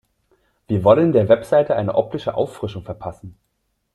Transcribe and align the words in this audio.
Wir 0.65 0.83
wollen 0.83 1.11
der 1.13 1.29
Website 1.29 1.69
eine 1.69 1.93
optische 1.93 2.33
Auffrischung 2.33 2.83
verpassen. 2.83 3.37